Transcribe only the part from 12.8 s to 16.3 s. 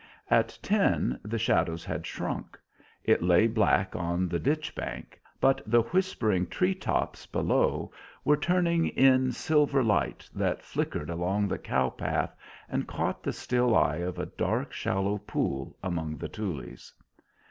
caught the still eye of a dark, shallow pool among the